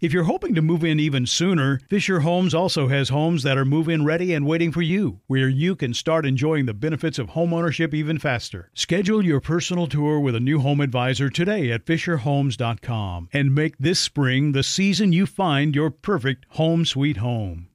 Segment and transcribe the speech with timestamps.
[0.00, 3.64] If you're hoping to move in even sooner, Fisher Homes also has homes that are
[3.64, 7.30] move in ready and waiting for you, where you can start enjoying the benefits of
[7.30, 8.70] homeownership even faster.
[8.74, 13.98] Schedule your personal tour with a new home advisor today at FisherHomes.com and make this
[13.98, 17.66] spring the season you find your perfect home sweet home.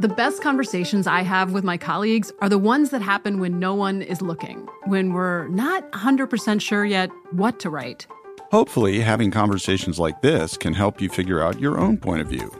[0.00, 3.76] The best conversations I have with my colleagues are the ones that happen when no
[3.76, 8.08] one is looking, when we're not 100% sure yet what to write.
[8.50, 12.52] Hopefully, having conversations like this can help you figure out your own point of view.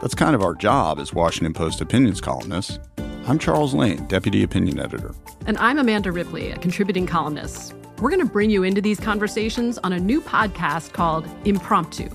[0.00, 2.80] That's kind of our job as Washington Post opinions columnists.
[3.28, 5.14] I'm Charles Lane, Deputy Opinion Editor.
[5.46, 7.72] And I'm Amanda Ripley, a contributing columnist.
[8.00, 12.08] We're going to bring you into these conversations on a new podcast called Impromptu.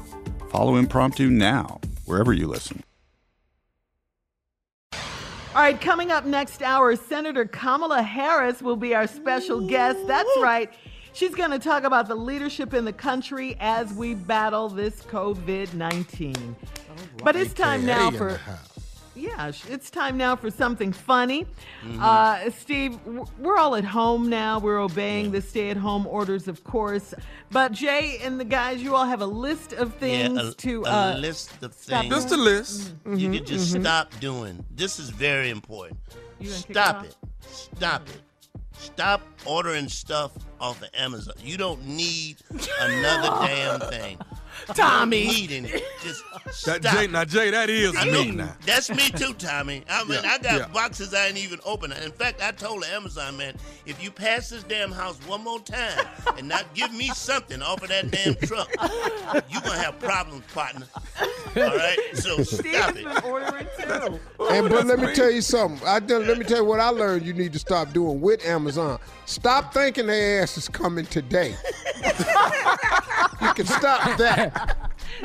[0.50, 2.84] Follow Impromptu now, wherever you listen.
[4.92, 10.08] All right, coming up next hour, Senator Kamala Harris will be our special guest.
[10.08, 10.70] That's right.
[11.14, 15.74] She's going to talk about the leadership in the country as we battle this COVID
[15.74, 16.56] 19.
[17.24, 18.32] But it's time now AKA in for.
[18.32, 18.40] the.
[19.16, 21.46] Yeah, it's time now for something funny.
[21.86, 22.02] Mm-hmm.
[22.02, 23.00] Uh, Steve,
[23.38, 24.58] we're all at home now.
[24.58, 27.14] We're obeying the stay at home orders, of course.
[27.52, 30.84] But Jay and the guys, you all have a list of things yeah, a, to.
[30.86, 32.94] a uh, list of things Just a list.
[33.16, 34.66] you can just stop doing.
[34.72, 36.00] This is very important.
[36.40, 37.48] You gonna kick Stop it it.
[37.78, 38.22] Stop it.
[38.78, 41.36] Stop ordering stuff off of Amazon.
[41.40, 42.38] You don't need
[42.82, 44.18] another damn thing.
[44.76, 45.20] Tommy.
[45.22, 45.84] You don't need any.
[46.04, 46.24] Just
[46.66, 46.94] That stop.
[46.96, 48.56] Jay, now Jay, that is I me mean, now.
[48.66, 49.84] that's me too, Tommy.
[49.90, 50.68] I mean, Yeah, I got yeah.
[50.74, 51.94] boxes I ain't even opened.
[51.94, 53.56] In fact, I told the Amazon man,
[53.86, 56.06] if you pass this damn house one more time
[56.38, 58.70] and not give me something off of that damn truck,
[59.50, 60.86] you gonna have problems, partner.
[61.56, 62.96] All right, so stop Steve's it.
[62.96, 64.20] been ordering too.
[64.50, 65.86] And oh, but let me tell you something.
[65.88, 67.26] I done, let me tell you what I learned.
[67.26, 69.00] You need to stop doing with Amazon.
[69.26, 71.56] Stop thinking their ass is coming today.
[73.42, 74.78] you can stop that.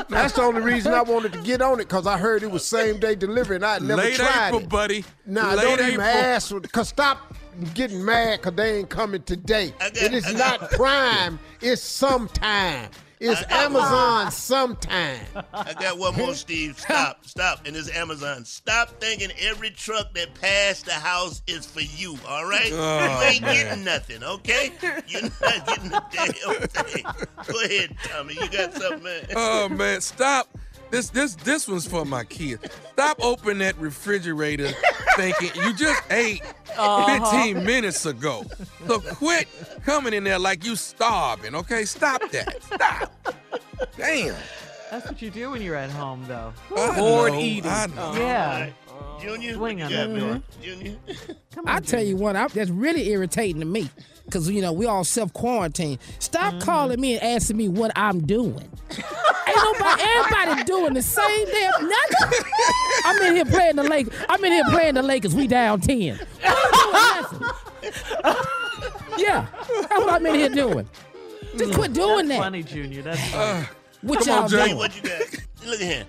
[0.08, 2.64] That's the only reason I wanted to get on it because I heard it was
[2.64, 4.68] same day delivery and I never Late tried April, it.
[4.68, 5.04] buddy.
[5.26, 6.06] Nah, Late don't even April.
[6.06, 6.72] ask.
[6.72, 7.34] Cause stop
[7.74, 9.72] getting mad because they ain't coming today.
[9.80, 11.38] I it is I not Prime.
[11.60, 12.90] It's sometime.
[13.20, 15.20] It's uh, Amazon sometime.
[15.52, 16.78] I got one more, Steve.
[16.88, 17.66] Stop, stop.
[17.66, 18.44] And it's Amazon.
[18.44, 22.70] Stop thinking every truck that passed the house is for you, all right?
[22.72, 24.72] Oh, you ain't getting nothing, okay?
[25.06, 27.04] You're not getting a damn thing.
[27.46, 28.34] Go ahead, Tommy.
[28.34, 29.26] You got something, man.
[29.34, 30.48] Oh man, stop.
[30.90, 32.64] This this this one's for my kids.
[32.92, 34.70] Stop opening that refrigerator
[35.16, 38.44] thinking you just ate 15 minutes ago.
[38.86, 39.48] So quit
[39.84, 41.84] coming in there like you starving, okay?
[41.84, 42.62] Stop that.
[42.62, 43.12] Stop.
[43.96, 44.34] Damn.
[44.90, 46.52] That's what you do when you're at home, though.
[46.74, 47.70] I Bored know, eating.
[47.70, 48.14] I know.
[48.14, 48.70] Yeah.
[49.20, 50.12] Junior, Swing what on you got, it.
[50.16, 50.42] man?
[50.62, 50.96] Junior.
[51.66, 53.90] I tell you what, I, that's really irritating to me.
[54.30, 55.98] Cause you know we all self quarantine.
[56.18, 56.58] Stop Mm-hmm.
[56.60, 58.68] calling me and asking me what I'm doing.
[59.66, 62.42] Ain't nobody, everybody doing the same damn nothing.
[63.04, 64.14] I'm in here playing the Lakers.
[64.28, 65.34] I'm in here playing the Lakers.
[65.34, 66.18] We down ten.
[69.18, 70.88] Yeah, that's what I'm in here doing.
[71.56, 72.38] Just quit doing That's that.
[72.44, 73.02] funny, Junior.
[73.02, 73.66] That's funny.
[74.02, 74.64] What Come on, y'all Jay.
[74.66, 74.76] doing?
[74.78, 75.20] What you got?
[75.66, 76.04] Look at here.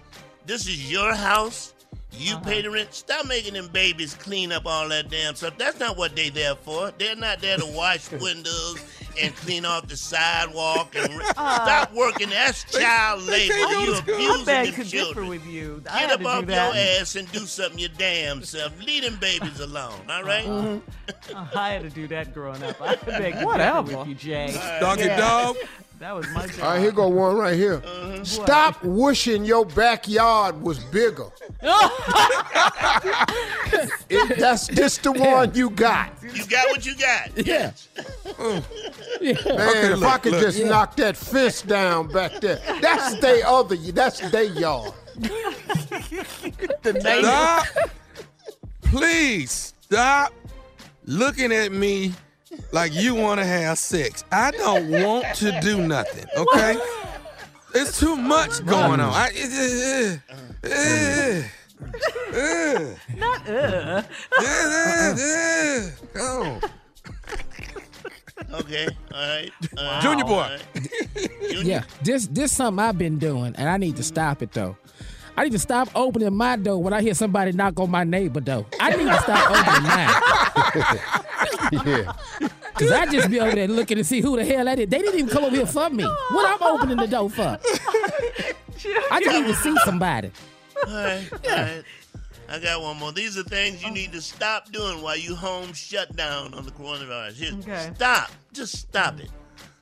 [0.46, 1.74] This is your house.
[2.12, 2.44] You Uh-huh.
[2.44, 2.94] pay the rent.
[2.94, 5.58] Stop making them babies clean up all that damn stuff.
[5.58, 6.92] That's not what they there for.
[6.98, 8.78] They're not there to wash windows
[9.22, 10.96] and clean off the sidewalk.
[10.96, 12.30] And re- uh, stop working.
[12.30, 13.54] That's child labor.
[13.54, 13.94] can't go You.
[13.96, 15.28] I abusing beg them to children.
[15.28, 15.82] with you.
[15.90, 17.00] I Get had up off your that.
[17.02, 18.72] ass and do something your damn self.
[18.84, 20.02] Leave them babies alone.
[20.10, 20.46] All right?
[20.46, 20.80] Uh-huh.
[21.36, 22.82] Uh, I had to do that growing up.
[22.82, 23.84] I beg to Whatever.
[23.88, 24.78] differ with you, Jay.
[24.80, 25.58] Doggy dog.
[26.00, 26.60] That was my job.
[26.64, 27.82] All right, here go one right here.
[27.86, 28.24] Uh-huh.
[28.24, 31.26] Stop wishing your backyard was bigger.
[34.10, 36.12] It- that's just the one you got.
[36.34, 37.46] You got what you got.
[37.46, 37.72] Yeah.
[38.26, 38.64] Mm.
[39.22, 40.42] Man, Okay, if look, I could look.
[40.42, 42.60] just knock that fence down back there.
[42.82, 44.94] That's they other that's their yard.
[46.84, 47.66] Stop.
[48.84, 50.34] Please stop
[51.06, 52.14] looking at me
[52.72, 54.24] like you want to have sex.
[54.32, 56.78] I don't want to do nothing, okay?
[57.76, 59.14] It's too much going on.
[59.14, 61.44] I, it, uh, uh,
[62.34, 64.04] uh, Not uh.
[64.40, 66.62] uh, uh, uh, Come.
[68.54, 68.88] Okay.
[69.14, 69.52] All right.
[69.78, 70.02] All right.
[70.02, 70.34] Junior boy.
[70.34, 70.62] All right.
[71.50, 71.62] Junior.
[71.64, 74.76] Yeah, this this something I've been doing, and I need to stop it though.
[75.38, 78.42] I need to stop opening my door when I hear somebody knock on my neighbor
[78.42, 78.66] door.
[78.80, 81.24] I need to stop opening mine.
[81.72, 82.12] Yeah.
[82.76, 84.88] Cause I just be over there looking to see who the hell that is.
[84.88, 86.04] They didn't even come over here for me.
[86.04, 87.60] What I'm opening the door for?
[89.12, 90.32] I just need to see somebody.
[90.88, 91.84] All right, all right.
[92.48, 93.12] I got one more.
[93.12, 96.72] These are things you need to stop doing while you home shut down on the
[96.72, 97.34] coronavirus.
[97.34, 97.92] Here, Okay.
[97.96, 98.32] Stop.
[98.54, 99.30] Just stop it.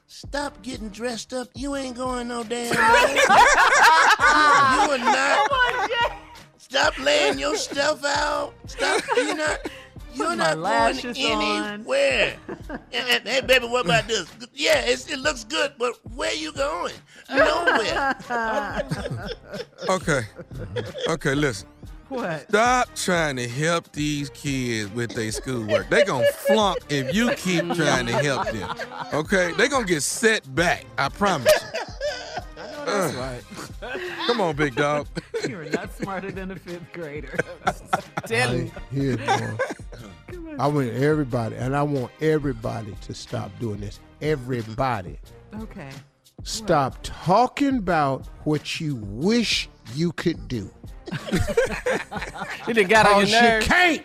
[0.07, 1.47] Stop getting dressed up.
[1.53, 3.13] You ain't going no damn way.
[3.13, 6.11] you are not.
[6.57, 8.53] Stop laying your stuff out.
[8.65, 9.01] Stop.
[9.15, 9.59] You're not.
[10.17, 11.73] You're my not going lashes on.
[11.73, 12.37] anywhere.
[12.69, 14.27] and, and- hey, baby, what about this?
[14.53, 16.93] Yeah, it's, it looks good, but where you going?
[17.29, 18.15] Nowhere.
[19.89, 20.21] Okay.
[21.07, 21.67] Okay, listen.
[22.09, 22.47] What?
[22.49, 25.89] Stop trying to help these kids with their schoolwork.
[25.89, 28.75] They gonna flunk if you keep trying to help them.
[29.13, 29.51] Okay?
[29.53, 30.85] They gonna get set back.
[30.97, 31.81] I promise you.
[32.85, 33.19] That's uh.
[33.19, 33.43] right.
[34.25, 35.07] Come on, big dog.
[35.47, 37.37] You're not smarter than a fifth grader.
[38.27, 39.57] Hey, Here's one.
[40.59, 43.99] I want everybody, and I want everybody to stop doing this.
[44.21, 45.19] Everybody.
[45.61, 45.89] Okay.
[46.43, 50.71] Stop talking about what you wish you could do.
[52.67, 53.67] You done got on Cause your you nerves.
[53.67, 54.03] can't.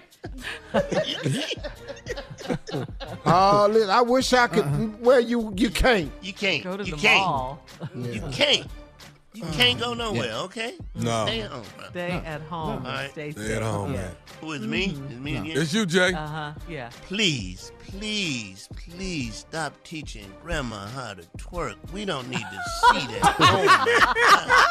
[3.27, 4.65] oh, listen, I wish I could.
[4.65, 4.87] Uh-huh.
[5.01, 6.11] Well, you you can't.
[6.23, 6.63] You can't.
[6.65, 7.21] Go to you the can't.
[7.27, 7.65] mall.
[7.97, 8.67] You can't.
[9.35, 10.75] You can't go nowhere, okay?
[10.95, 11.25] No.
[11.25, 11.65] Stay home.
[11.91, 12.85] Stay at home.
[12.85, 13.11] All right.
[13.11, 13.31] Stay.
[13.31, 14.01] Stay at home, yeah.
[14.03, 14.11] man.
[14.43, 14.85] Who is me?
[14.85, 15.57] Is me again?
[15.57, 16.13] It's you, Jay.
[16.13, 16.53] Uh huh.
[16.69, 16.91] Yeah.
[17.07, 21.77] Please, please, please stop teaching grandma how to twerk.
[21.93, 22.63] We don't need to
[22.93, 23.37] see that.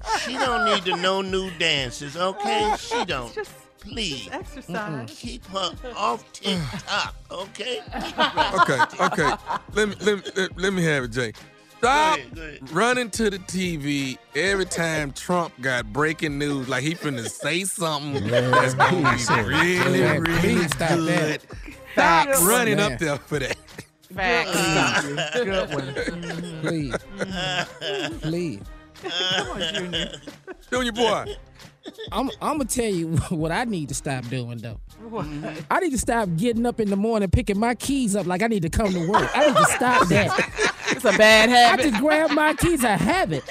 [0.00, 0.18] Oh.
[0.24, 2.74] She don't need to know new dances, okay?
[2.78, 3.34] She don't.
[3.34, 3.50] Just
[3.80, 4.28] Please.
[4.30, 5.16] exercise.
[5.18, 7.80] Keep her off TikTok, okay?
[8.02, 9.36] Keep her off Okay, okay.
[9.72, 11.32] Let me let me let, let me have it, Jay.
[11.78, 12.72] Stop ahead, go ahead.
[12.72, 18.26] running to the TV every time Trump got breaking news, like he finna say something
[18.28, 21.08] that's gonna be really, Man, really please stop good.
[21.08, 21.42] that.
[21.92, 22.42] Stop Facts.
[22.42, 22.92] running Man.
[22.92, 23.56] up there for that.
[24.12, 25.34] Facts.
[25.34, 26.60] Good one.
[26.62, 26.94] Please.
[28.22, 28.60] Please.
[29.02, 30.10] Come on, Junior.
[30.72, 31.34] Junior boy.
[32.12, 34.80] I'm, I'm gonna tell you what I need to stop doing though.
[35.08, 35.26] What?
[35.70, 38.46] I need to stop getting up in the morning picking my keys up like I
[38.48, 39.30] need to come to work.
[39.34, 40.67] I need to stop that.
[40.98, 41.86] It's a bad habit.
[41.86, 42.84] I just grab my keys.
[42.84, 43.44] I have it.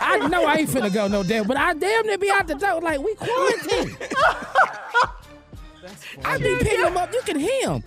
[0.00, 2.54] I know I ain't finna go no damn, but I damn near be out the
[2.54, 3.98] door like we quarantined.
[6.24, 7.12] I be picking them up.
[7.12, 7.84] You can hear them.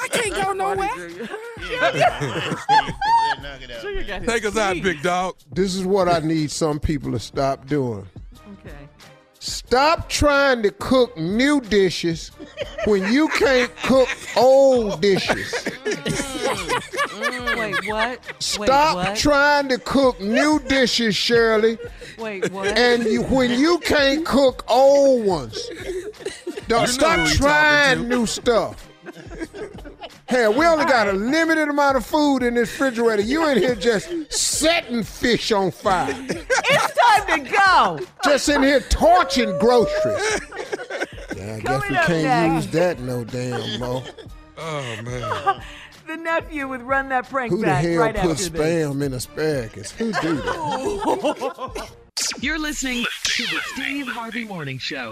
[0.00, 0.76] I can't go nowhere.
[3.42, 4.06] Knock it out, Junior man.
[4.06, 5.34] got Take us out, big dog.
[5.50, 8.06] This is what I need some people to stop doing.
[9.46, 9.52] Okay.
[9.52, 12.30] Stop trying to cook new dishes
[12.84, 15.68] when you can't cook old dishes.
[17.56, 18.20] Wait, what?
[18.40, 19.16] Stop Wait, what?
[19.16, 21.78] trying to cook new dishes, Shirley,
[22.18, 22.76] Wait, what?
[22.76, 25.70] and you, when you can't cook old ones.
[26.66, 28.88] Don't know stop trying new stuff.
[30.28, 33.22] Hell, we only got a limited amount of food in this refrigerator.
[33.22, 36.16] You in here just setting fish on fire.
[36.18, 37.98] it's time to go.
[38.24, 40.40] Just in here torching groceries.
[41.36, 42.64] Yeah, I guess we can't next.
[42.66, 44.02] use that no damn more.
[44.58, 45.62] Oh man.
[46.06, 48.48] The nephew would run that prank Who the back hell right put after this.
[48.48, 49.90] spam in asparagus?
[49.90, 51.90] Who do that?
[52.40, 55.10] You're listening to the Steve Harvey Morning Show.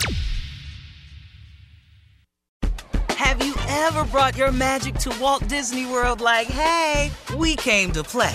[3.10, 8.04] Have you ever brought your magic to Walt Disney World like, hey, we came to
[8.04, 8.34] play?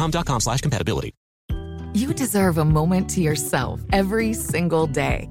[0.01, 1.13] dexcom.com slash compatibility.
[1.93, 5.29] You deserve a moment to yourself every single day.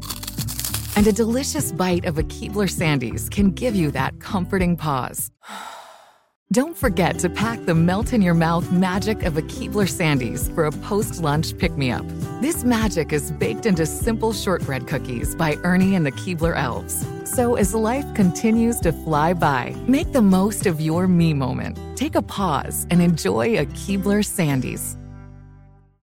[0.96, 5.30] And a delicious bite of a Keebler Sandies can give you that comforting pause.
[6.52, 10.66] Don't forget to pack the melt in your mouth magic of a Keebler Sandies for
[10.66, 12.04] a post lunch pick me up.
[12.40, 17.06] This magic is baked into simple shortbread cookies by Ernie and the Keebler Elves.
[17.34, 21.78] So as life continues to fly by, make the most of your me moment.
[21.96, 24.99] Take a pause and enjoy a Keebler Sandies.